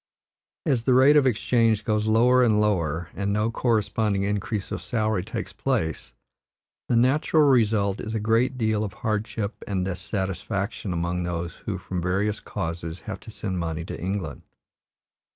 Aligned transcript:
As 0.65 0.85
the 0.85 0.95
rate 0.95 1.15
of 1.15 1.27
exchange 1.27 1.85
goes 1.85 2.07
lower 2.07 2.43
and 2.43 2.59
lower, 2.59 3.09
and 3.13 3.31
no 3.31 3.51
corresponding 3.51 4.23
increase 4.23 4.71
of 4.71 4.81
salary 4.81 5.23
takes 5.23 5.53
place, 5.53 6.13
the 6.89 6.95
natural 6.95 7.43
result 7.43 7.99
is 8.01 8.15
a 8.15 8.19
great 8.19 8.57
deal 8.57 8.83
of 8.83 8.93
hardship 8.93 9.63
and 9.67 9.85
dissatisfaction 9.85 10.91
among 10.91 11.21
those 11.21 11.53
who, 11.67 11.77
from 11.77 12.01
various 12.01 12.39
causes, 12.39 13.01
have 13.01 13.19
to 13.19 13.29
send 13.29 13.59
money 13.59 13.85
to 13.85 14.01
England. 14.01 14.41